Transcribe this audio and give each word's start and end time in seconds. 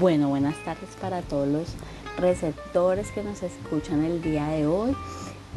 Bueno, 0.00 0.30
buenas 0.30 0.56
tardes 0.64 0.88
para 0.98 1.20
todos 1.20 1.46
los 1.46 1.68
receptores 2.16 3.10
que 3.10 3.22
nos 3.22 3.42
escuchan 3.42 4.02
el 4.02 4.22
día 4.22 4.48
de 4.48 4.66
hoy. 4.66 4.96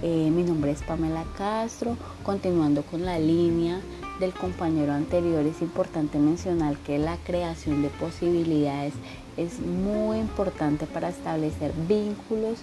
Eh, 0.02 0.30
mi 0.32 0.44
nombre 0.44 0.72
es 0.72 0.82
Pamela 0.82 1.24
Castro. 1.38 1.96
Continuando 2.24 2.82
con 2.84 3.06
la 3.06 3.20
línea 3.20 3.80
del 4.20 4.34
compañero 4.34 4.92
anterior, 4.92 5.46
es 5.46 5.62
importante 5.62 6.20
mencionar 6.20 6.76
que 6.80 6.98
la 6.98 7.16
creación 7.24 7.84
de 7.84 7.88
posibilidades 7.88 8.94
es 9.38 9.62
muy 9.62 10.18
importante 10.18 10.88
para 10.88 11.08
establecer 11.08 11.72
vínculos 11.88 12.60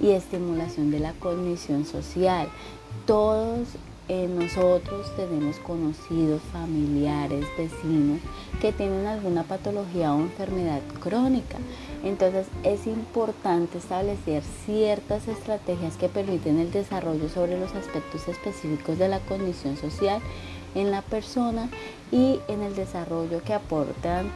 y 0.00 0.10
estimulación 0.10 0.92
de 0.92 1.00
la 1.00 1.14
cognición 1.14 1.84
social. 1.84 2.46
Todos 3.06 3.70
nosotros 4.08 5.10
tenemos 5.16 5.56
conocidos, 5.56 6.42
familiares, 6.52 7.46
vecinos 7.56 8.20
que 8.60 8.72
tienen 8.72 9.06
alguna 9.06 9.44
patología 9.44 10.12
o 10.12 10.20
enfermedad 10.20 10.82
crónica. 11.00 11.56
Entonces 12.04 12.46
es 12.62 12.86
importante 12.86 13.78
establecer 13.78 14.42
ciertas 14.66 15.26
estrategias 15.26 15.96
que 15.96 16.08
permiten 16.08 16.58
el 16.58 16.70
desarrollo 16.70 17.28
sobre 17.30 17.58
los 17.58 17.74
aspectos 17.74 18.28
específicos 18.28 18.98
de 18.98 19.08
la 19.08 19.20
condición 19.20 19.76
social 19.76 20.20
en 20.74 20.90
la 20.90 21.02
persona 21.02 21.70
y 22.12 22.40
en 22.48 22.62
el 22.62 22.74
desarrollo 22.74 23.42
que 23.42 23.54
aportan 23.54 24.30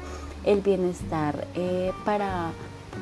el 0.44 0.60
bienestar 0.60 1.46
eh, 1.55 1.92
para 2.05 2.52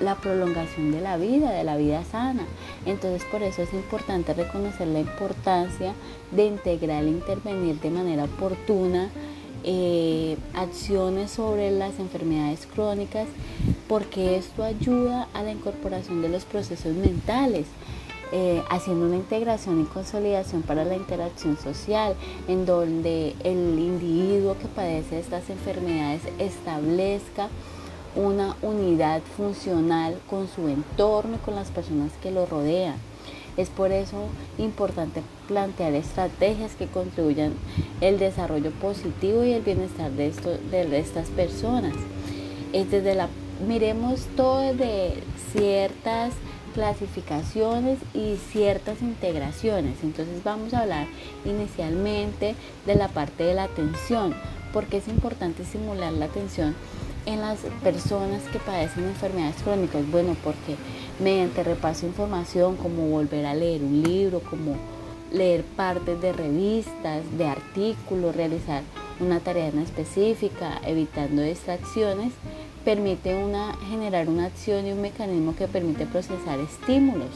la 0.01 0.17
prolongación 0.17 0.93
de 0.93 1.01
la 1.01 1.17
vida, 1.17 1.51
de 1.53 1.65
la 1.65 1.77
vida 1.77 2.05
sana. 2.05 2.45
Entonces 2.85 3.25
por 3.31 3.43
eso 3.43 3.63
es 3.63 3.73
importante 3.73 4.35
reconocer 4.35 4.89
la 4.89 5.01
importancia 5.01 5.95
de 6.33 6.47
integrar 6.47 7.05
e 7.05 7.09
intervenir 7.09 7.81
de 7.81 7.91
manera 7.91 8.25
oportuna 8.25 9.09
eh, 9.65 10.37
acciones 10.55 11.31
sobre 11.31 11.71
las 11.71 11.99
enfermedades 11.99 12.67
crónicas 12.67 13.27
porque 13.89 14.37
esto 14.37 14.63
ayuda 14.63 15.29
a 15.35 15.43
la 15.43 15.51
incorporación 15.51 16.23
de 16.23 16.29
los 16.29 16.45
procesos 16.45 16.95
mentales. 16.95 17.67
Eh, 18.33 18.61
haciendo 18.71 19.07
una 19.07 19.15
integración 19.15 19.81
y 19.81 19.85
consolidación 19.85 20.63
para 20.63 20.85
la 20.85 20.97
interacción 20.97 21.57
social, 21.57 22.17
en 22.49 22.67
donde 22.67 23.37
el 23.45 23.79
individuo 23.79 24.59
que 24.59 24.67
padece 24.67 25.21
estas 25.21 25.49
enfermedades 25.49 26.23
establezca 26.41 27.49
una 28.17 28.57
unidad 28.63 29.23
funcional 29.37 30.19
con 30.29 30.49
su 30.49 30.69
entorno 30.69 31.37
y 31.37 31.45
con 31.45 31.55
las 31.55 31.71
personas 31.71 32.13
que 32.23 32.31
lo 32.31 32.47
rodean. 32.47 32.97
Es 33.57 33.71
por 33.71 33.93
eso 33.93 34.27
importante 34.59 35.23
plantear 35.49 35.95
estrategias 35.95 36.75
que 36.75 36.87
contribuyan 36.87 37.53
el 38.01 38.19
desarrollo 38.19 38.71
positivo 38.73 39.45
y 39.45 39.53
el 39.53 39.63
bienestar 39.63 40.11
de, 40.11 40.31
de 40.71 40.99
estas 40.99 41.29
personas. 41.29 41.95
Es 42.73 42.91
desde 42.91 43.15
la, 43.15 43.29
miremos 43.67 44.27
todo 44.37 44.61
desde 44.61 45.23
ciertas 45.53 46.35
clasificaciones 46.75 47.99
y 48.13 48.37
ciertas 48.53 49.01
integraciones. 49.01 49.97
Entonces 50.03 50.45
vamos 50.45 50.75
a 50.75 50.81
hablar 50.81 51.07
inicialmente 51.47 52.55
de 52.85 52.95
la 52.95 53.09
parte 53.09 53.45
de 53.45 53.55
la 53.55 53.65
atención, 53.65 54.35
porque 54.75 54.99
es 54.99 55.09
importante 55.09 55.65
simular 55.65 56.13
la 56.13 56.27
atención 56.27 56.75
en 57.27 57.41
las 57.41 57.59
personas 57.83 58.43
que 58.45 58.59
padecen 58.59 59.05
enfermedades 59.05 59.63
crónicas? 59.63 60.09
Bueno, 60.11 60.37
porque 60.43 60.77
mediante 61.21 61.63
repaso 61.63 62.03
de 62.03 62.09
información, 62.09 62.77
como 62.77 63.09
volver 63.09 63.47
a 63.47 63.55
leer 63.55 63.83
un 63.83 64.03
libro, 64.03 64.41
como 64.41 64.77
leer 65.33 65.65
partes 65.65 66.21
de 66.21 66.33
revistas, 66.33 67.23
de 67.37 67.47
artículos, 67.47 68.35
realizar 68.35 68.83
una 69.21 69.41
tarea 69.41 69.69
en 69.69 69.81
específica, 69.81 70.81
evitando 70.85 71.43
distracciones, 71.43 72.33
permite 72.85 73.35
una, 73.43 73.75
generar 73.89 74.29
una 74.29 74.47
acción 74.47 74.87
y 74.87 74.93
un 74.93 75.01
mecanismo 75.01 75.57
que 75.57 75.67
permite 75.67 76.07
procesar 76.07 76.61
estímulos. 76.61 77.31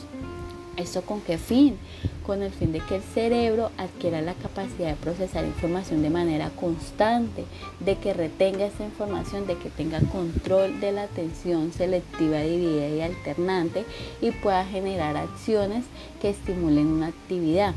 ¿Esto 0.81 1.03
con 1.03 1.21
qué 1.21 1.37
fin? 1.37 1.77
Con 2.25 2.43
el 2.43 2.51
fin 2.51 2.73
de 2.73 2.81
que 2.81 2.97
el 2.97 3.03
cerebro 3.03 3.71
adquiera 3.77 4.23
la 4.23 4.33
capacidad 4.33 4.89
de 4.89 4.95
procesar 4.95 5.45
información 5.45 6.01
de 6.03 6.09
manera 6.09 6.49
constante, 6.59 7.45
de 7.81 7.97
que 7.97 8.15
retenga 8.15 8.65
esa 8.65 8.85
información, 8.85 9.47
de 9.47 9.59
que 9.59 9.69
tenga 9.69 10.01
control 10.01 10.81
de 10.81 10.93
la 10.93 11.03
atención 11.03 11.71
selectiva, 11.73 12.41
dividida 12.41 12.89
y 12.89 13.01
alternante 13.03 13.85
y 14.23 14.31
pueda 14.31 14.65
generar 14.65 15.19
acciones 15.19 15.85
que 16.23 16.31
estimulen 16.31 16.87
una 16.87 17.09
actividad. 17.09 17.75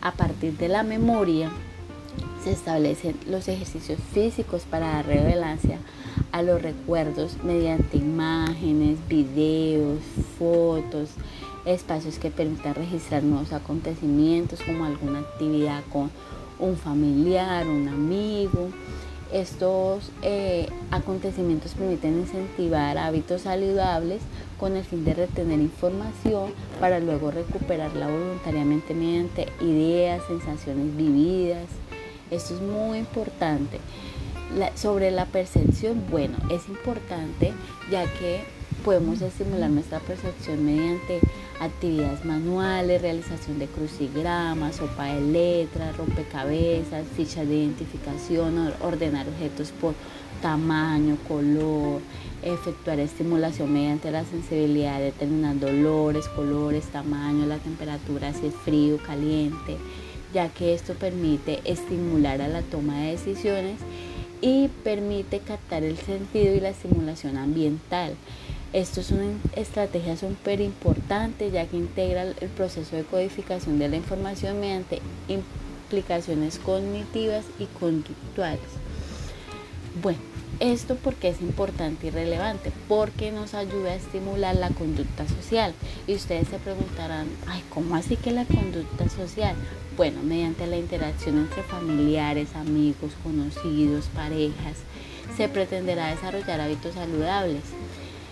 A 0.00 0.12
partir 0.12 0.56
de 0.58 0.68
la 0.68 0.82
memoria 0.82 1.50
se 2.46 2.52
establecen 2.52 3.16
los 3.28 3.48
ejercicios 3.48 3.98
físicos 4.12 4.62
para 4.70 4.86
dar 4.86 5.06
relevancia 5.06 5.80
a 6.30 6.42
los 6.42 6.62
recuerdos 6.62 7.38
mediante 7.42 7.96
imágenes, 7.96 9.00
videos, 9.08 9.98
fotos, 10.38 11.10
espacios 11.64 12.20
que 12.20 12.30
permitan 12.30 12.76
registrar 12.76 13.24
nuevos 13.24 13.52
acontecimientos 13.52 14.60
como 14.62 14.84
alguna 14.84 15.18
actividad 15.18 15.82
con 15.92 16.08
un 16.60 16.76
familiar, 16.76 17.66
un 17.66 17.88
amigo. 17.88 18.68
Estos 19.32 20.12
eh, 20.22 20.68
acontecimientos 20.92 21.72
permiten 21.72 22.20
incentivar 22.20 22.96
hábitos 22.96 23.42
saludables 23.42 24.22
con 24.56 24.76
el 24.76 24.84
fin 24.84 25.04
de 25.04 25.14
retener 25.14 25.58
información 25.58 26.52
para 26.78 27.00
luego 27.00 27.32
recuperarla 27.32 28.06
voluntariamente 28.06 28.94
mediante 28.94 29.48
ideas, 29.60 30.22
sensaciones 30.28 30.96
vividas. 30.96 31.66
Esto 32.30 32.54
es 32.54 32.60
muy 32.60 32.98
importante. 32.98 33.80
sobre 34.74 35.10
la 35.10 35.26
percepción, 35.26 36.04
bueno, 36.10 36.36
es 36.50 36.68
importante 36.68 37.52
ya 37.90 38.04
que 38.04 38.44
podemos 38.84 39.20
estimular 39.20 39.70
nuestra 39.70 39.98
percepción 39.98 40.64
mediante 40.64 41.20
actividades 41.60 42.24
manuales, 42.24 43.02
realización 43.02 43.58
de 43.58 43.66
crucigramas, 43.66 44.76
sopa 44.76 45.06
de 45.06 45.20
letras, 45.20 45.96
rompecabezas, 45.96 47.04
fichas 47.16 47.48
de 47.48 47.56
identificación, 47.56 48.72
ordenar 48.80 49.26
objetos 49.28 49.72
por 49.72 49.94
tamaño, 50.42 51.16
color, 51.26 52.00
efectuar 52.42 53.00
estimulación 53.00 53.72
mediante 53.72 54.10
la 54.10 54.24
sensibilidad, 54.24 55.00
determinando 55.00 55.66
olores, 55.66 56.28
colores, 56.28 56.84
tamaño, 56.86 57.46
la 57.46 57.58
temperatura, 57.58 58.32
si 58.32 58.46
es 58.46 58.54
frío, 58.54 58.98
caliente, 59.04 59.78
ya 60.32 60.48
que 60.48 60.74
esto 60.74 60.94
permite 60.94 61.60
estimular 61.64 62.40
a 62.42 62.48
la 62.48 62.62
toma 62.62 63.00
de 63.00 63.12
decisiones 63.12 63.78
y 64.40 64.68
permite 64.84 65.40
captar 65.40 65.82
el 65.82 65.96
sentido 65.96 66.54
y 66.54 66.60
la 66.60 66.70
estimulación 66.70 67.36
ambiental. 67.36 68.14
Esto 68.72 69.00
es 69.00 69.10
una 69.10 69.32
estrategia 69.54 70.16
súper 70.16 70.60
importante 70.60 71.50
ya 71.50 71.66
que 71.66 71.76
integra 71.76 72.22
el 72.22 72.48
proceso 72.50 72.96
de 72.96 73.04
codificación 73.04 73.78
de 73.78 73.88
la 73.88 73.96
información 73.96 74.60
mediante 74.60 75.00
implicaciones 75.28 76.58
cognitivas 76.58 77.44
y 77.58 77.66
conductuales. 77.78 78.60
Bueno, 80.02 80.18
esto 80.60 80.96
porque 80.96 81.28
es 81.28 81.40
importante 81.40 82.08
y 82.08 82.10
relevante, 82.10 82.72
porque 82.88 83.32
nos 83.32 83.54
ayuda 83.54 83.92
a 83.92 83.96
estimular 83.96 84.54
la 84.56 84.70
conducta 84.70 85.26
social. 85.28 85.72
Y 86.06 86.14
ustedes 86.14 86.48
se 86.48 86.58
preguntarán, 86.58 87.28
ay, 87.46 87.62
¿cómo 87.70 87.94
así 87.94 88.16
que 88.16 88.30
la 88.30 88.44
conducta 88.44 89.08
social? 89.08 89.54
Bueno, 89.96 90.22
mediante 90.22 90.66
la 90.66 90.76
interacción 90.76 91.38
entre 91.38 91.62
familiares, 91.62 92.54
amigos, 92.54 93.12
conocidos, 93.22 94.10
parejas, 94.14 94.76
se 95.34 95.48
pretenderá 95.48 96.08
desarrollar 96.08 96.60
hábitos 96.60 96.94
saludables 96.94 97.62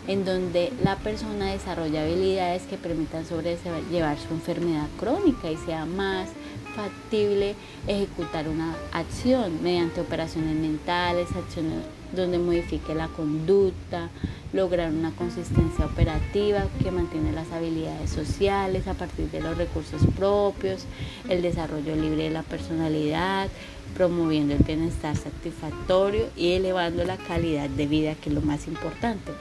en 0.06 0.26
donde 0.26 0.70
la 0.82 0.96
persona 0.96 1.52
desarrolla 1.52 2.02
habilidades 2.02 2.64
que 2.64 2.76
permitan 2.76 3.24
sobrellevar 3.24 4.18
su 4.18 4.34
enfermedad 4.34 4.88
crónica 4.98 5.50
y 5.50 5.56
sea 5.56 5.86
más 5.86 6.28
factible 6.76 7.54
ejecutar 7.86 8.46
una 8.48 8.74
acción 8.92 9.62
mediante 9.62 10.02
operaciones 10.02 10.56
mentales, 10.56 11.28
acciones 11.34 11.84
donde 12.12 12.38
modifique 12.38 12.94
la 12.94 13.08
conducta, 13.08 14.10
lograr 14.52 14.92
una 14.92 15.10
consistencia 15.10 15.84
operativa 15.84 16.66
que 16.82 16.90
mantiene 16.90 17.32
las 17.32 17.50
habilidades 17.50 18.10
sociales 18.10 18.86
a 18.86 18.94
partir 18.94 19.30
de 19.30 19.40
los 19.40 19.58
recursos 19.58 20.00
propios, 20.16 20.84
el 21.28 21.42
desarrollo 21.42 21.96
libre 21.96 22.24
de 22.24 22.30
la 22.30 22.42
personalidad, 22.42 23.48
promoviendo 23.96 24.54
el 24.54 24.62
bienestar 24.62 25.16
satisfactorio 25.16 26.26
y 26.36 26.52
elevando 26.52 27.04
la 27.04 27.16
calidad 27.16 27.68
de 27.68 27.86
vida, 27.86 28.14
que 28.14 28.30
es 28.30 28.34
lo 28.34 28.42
más 28.42 28.66
importante. 28.68 29.32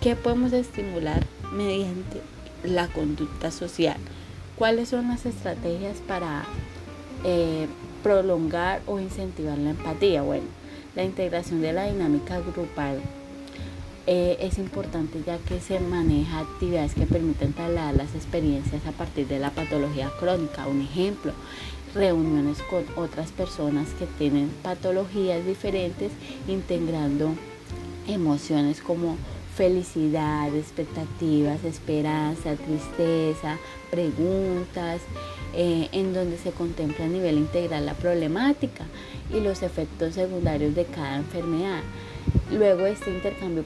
¿Qué 0.00 0.16
podemos 0.16 0.52
estimular 0.52 1.24
mediante 1.52 2.20
la 2.62 2.88
conducta 2.88 3.50
social? 3.50 3.96
¿Cuáles 4.56 4.90
son 4.90 5.08
las 5.08 5.26
estrategias 5.26 5.98
para 6.06 6.44
eh, 7.24 7.66
prolongar 8.02 8.82
o 8.86 9.00
incentivar 9.00 9.58
la 9.58 9.70
empatía? 9.70 10.22
Bueno, 10.22 10.46
la 10.96 11.04
integración 11.04 11.60
de 11.60 11.74
la 11.74 11.84
dinámica 11.84 12.40
grupal 12.40 13.00
eh, 14.06 14.38
es 14.40 14.58
importante 14.58 15.22
ya 15.26 15.36
que 15.38 15.60
se 15.60 15.78
maneja 15.78 16.40
actividades 16.40 16.94
que 16.94 17.06
permiten 17.06 17.52
trasladar 17.52 17.94
las 17.94 18.14
experiencias 18.14 18.86
a 18.86 18.92
partir 18.92 19.26
de 19.26 19.38
la 19.38 19.50
patología 19.50 20.10
crónica. 20.18 20.66
Un 20.68 20.80
ejemplo, 20.80 21.32
reuniones 21.92 22.58
con 22.70 22.84
otras 22.96 23.32
personas 23.32 23.88
que 23.98 24.06
tienen 24.06 24.48
patologías 24.62 25.44
diferentes 25.44 26.12
integrando 26.46 27.34
emociones 28.06 28.80
como 28.80 29.16
felicidad, 29.56 30.54
expectativas, 30.54 31.64
esperanza, 31.64 32.54
tristeza, 32.56 33.56
preguntas, 33.90 35.00
eh, 35.54 35.88
en 35.92 36.12
donde 36.12 36.36
se 36.36 36.50
contempla 36.50 37.06
a 37.06 37.08
nivel 37.08 37.38
integral 37.38 37.86
la 37.86 37.94
problemática 37.94 38.84
y 39.32 39.40
los 39.40 39.62
efectos 39.62 40.14
secundarios 40.14 40.74
de 40.74 40.84
cada 40.84 41.16
enfermedad. 41.16 41.80
Luego 42.52 42.86
este 42.86 43.10
intercambio 43.10 43.64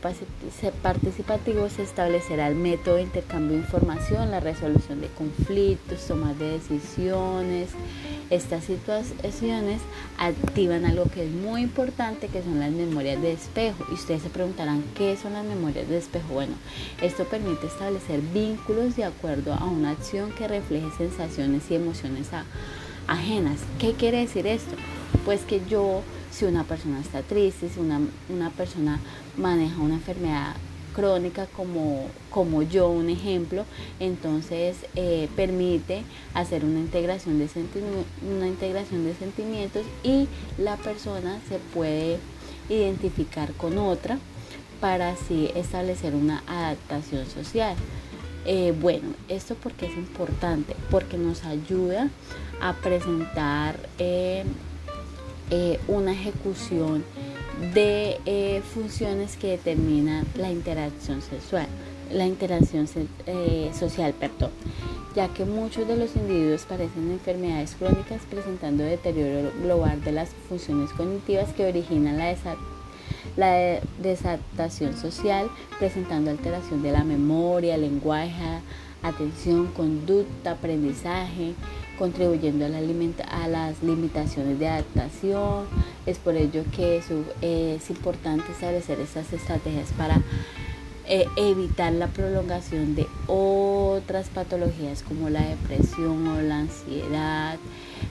participativo 0.83 1.69
se 1.69 1.83
establecerá 1.83 2.49
el 2.49 2.55
método 2.55 2.95
de 2.95 3.03
intercambio 3.03 3.59
de 3.59 3.63
información, 3.63 4.31
la 4.31 4.41
resolución 4.41 5.03
de 5.03 5.09
conflictos, 5.09 6.07
tomas 6.07 6.39
de 6.39 6.53
decisiones. 6.53 7.69
Estas 8.31 8.65
situaciones 8.65 9.83
activan 10.17 10.87
algo 10.87 11.05
que 11.11 11.25
es 11.25 11.31
muy 11.31 11.61
importante, 11.61 12.29
que 12.29 12.43
son 12.43 12.59
las 12.59 12.71
memorias 12.71 13.21
de 13.21 13.33
espejo. 13.33 13.85
Y 13.91 13.95
ustedes 13.95 14.23
se 14.23 14.31
preguntarán, 14.31 14.83
¿qué 14.97 15.15
son 15.17 15.35
las 15.35 15.45
memorias 15.45 15.87
de 15.87 15.99
espejo? 15.99 16.33
Bueno, 16.33 16.55
esto 17.03 17.25
permite 17.25 17.67
establecer 17.67 18.21
vínculos 18.33 18.97
de 18.97 19.05
acuerdo 19.05 19.53
a 19.53 19.67
una 19.67 19.91
acción 19.91 20.33
que 20.33 20.49
refleje 20.49 20.87
sensaciones 20.97 21.71
y 21.71 21.75
emociones 21.75 22.29
ajenas. 23.07 23.59
¿Qué 23.79 23.93
quiere 23.93 24.21
decir 24.21 24.47
esto? 24.47 24.75
Pues 25.27 25.43
que 25.43 25.61
yo 25.69 26.03
si 26.31 26.45
una 26.45 26.65
persona 26.65 27.01
está 27.01 27.23
triste, 27.23 27.69
si 27.69 27.81
una, 27.81 28.51
persona 28.51 29.01
maneja 29.37 29.81
una 29.81 29.95
enfermedad 29.95 30.55
crónica 30.95 31.47
como, 31.57 32.07
como 32.31 32.63
yo, 32.63 32.89
un 32.89 33.11
ejemplo, 33.11 33.65
entonces 34.01 34.77
eh, 34.97 35.29
permite 35.37 36.03
hacer 36.35 36.65
una 36.65 36.81
integración, 36.81 37.39
de 37.39 37.49
una 38.29 38.47
integración 38.47 39.05
de 39.05 39.15
sentimientos 39.15 39.85
y 40.03 40.29
la 40.59 40.77
persona 40.77 41.41
se 41.49 41.59
puede 41.73 42.19
identificar 42.69 43.53
con 43.55 43.79
otra 43.79 44.19
para 44.81 45.11
así 45.11 45.51
establecer 45.55 46.15
una 46.15 46.43
adaptación 46.47 47.27
social. 47.27 47.77
Eh, 48.47 48.75
bueno, 48.81 49.11
esto 49.29 49.55
porque 49.55 49.87
es 49.87 49.93
importante, 49.97 50.75
porque 50.91 51.19
nos 51.19 51.45
ayuda 51.45 52.09
a 52.61 52.73
presentar 52.75 53.79
eh, 53.99 54.45
eh, 55.51 55.81
una 55.89 56.13
ejecución 56.13 57.05
de 57.75 58.19
eh, 58.25 58.63
funciones 58.73 59.37
que 59.37 59.49
determinan 59.49 60.27
la 60.37 60.51
interacción 60.51 61.21
sexual, 61.23 61.67
la 62.13 62.27
interacción 62.27 62.89
eh, 63.27 63.71
social, 63.79 64.15
perdón, 64.15 64.51
ya 65.15 65.29
que 65.29 65.45
muchos 65.45 65.87
de 65.87 65.97
los 65.97 66.17
individuos 66.17 66.63
padecen 66.63 67.11
enfermedades 67.11 67.75
crónicas 67.79 68.23
presentando 68.31 68.85
deterioro 68.85 69.51
global 69.63 70.03
de 70.03 70.13
las 70.13 70.31
funciones 70.49 70.91
cognitivas 70.93 71.53
que 71.53 71.67
originan 71.67 72.17
la, 72.17 72.35
la 73.37 73.81
desadaptación 73.99 74.97
social, 74.97 75.51
presentando 75.79 76.31
alteración 76.31 76.83
de 76.83 76.93
la 76.93 77.05
memoria, 77.05 77.77
lenguaje, 77.77 78.61
atención, 79.03 79.69
conducta, 79.69 80.53
aprendizaje, 80.53 81.55
contribuyendo 81.99 82.65
a, 82.65 82.69
la 82.69 82.79
a 82.79 83.49
las 83.49 83.83
limitaciones 83.83 84.59
de 84.59 84.69
adaptación. 84.69 85.67
Es 86.07 86.19
por 86.19 86.35
ello 86.35 86.65
que 86.75 86.99
es, 86.99 87.91
importante 87.91 88.51
establecer 88.53 89.01
estas 89.01 89.33
estrategias 89.33 89.91
para 89.93 90.21
eh, 91.07 91.27
evitar 91.37 91.93
la 91.93 92.07
prolongación 92.07 92.95
de 92.95 93.07
otras 93.27 94.29
patologías 94.29 95.03
como 95.03 95.29
la 95.29 95.43
depresión 95.43 96.27
o 96.29 96.41
la 96.41 96.61
ansiedad. 96.61 97.59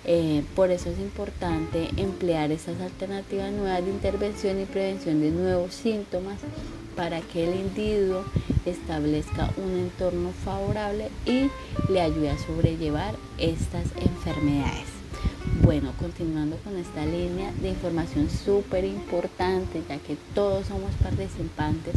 Eh, 0.06 0.44
por 0.56 0.69
eso 0.71 0.89
es 0.89 1.00
importante 1.00 1.89
emplear 1.97 2.51
esas 2.51 2.80
alternativas 2.81 3.51
nuevas 3.51 3.83
de 3.83 3.91
intervención 3.91 4.59
y 4.59 4.65
prevención 4.65 5.21
de 5.21 5.31
nuevos 5.31 5.74
síntomas 5.74 6.38
para 7.00 7.22
que 7.22 7.46
el 7.46 7.57
individuo 7.57 8.25
establezca 8.66 9.54
un 9.56 9.72
entorno 9.80 10.31
favorable 10.44 11.07
y 11.25 11.50
le 11.90 12.01
ayude 12.01 12.30
a 12.30 12.38
sobrellevar 12.38 13.16
estas 13.38 13.86
enfermedades. 13.96 14.84
Bueno, 15.63 15.94
continuando 15.98 16.57
con 16.57 16.75
esta 16.75 17.06
línea 17.06 17.54
de 17.62 17.69
información 17.69 18.30
súper 18.30 18.84
importante, 18.84 19.81
ya 19.88 19.98
que 20.00 20.18
todos 20.36 20.68
somos 20.68 20.92
participantes, 21.01 21.94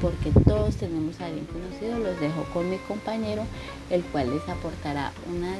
porque 0.00 0.30
todos 0.46 0.76
tenemos 0.76 1.20
a 1.20 1.26
alguien 1.26 1.44
conocido, 1.44 1.98
los 1.98 2.18
dejo 2.18 2.44
con 2.54 2.70
mi 2.70 2.78
compañero, 2.78 3.42
el 3.90 4.02
cual 4.04 4.30
les 4.30 4.48
aportará 4.48 5.12
unas 5.28 5.58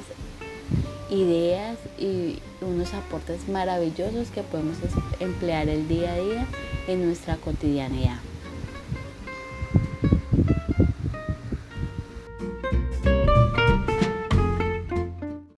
ideas 1.11 1.77
y 1.99 2.39
unos 2.63 2.95
aportes 2.95 3.47
maravillosos 3.47 4.31
que 4.31 4.43
podemos 4.43 4.79
emplear 5.19 5.69
el 5.69 5.87
día 5.87 6.15
a 6.15 6.19
día 6.19 6.47
en 6.89 7.05
nuestra 7.05 7.37
cotidianidad. 7.37 8.21